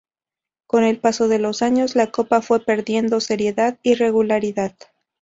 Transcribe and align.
Con 0.65 0.83
el 0.83 0.97
paso 0.99 1.27
de 1.27 1.37
los 1.37 1.61
años, 1.61 1.95
la 1.95 2.09
Copa 2.09 2.41
fue 2.41 2.59
perdiendo, 2.65 3.19
seriedad 3.21 3.77
y 3.83 3.93
regularidad. 3.93 4.73